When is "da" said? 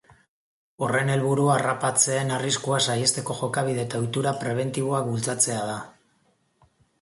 5.73-5.77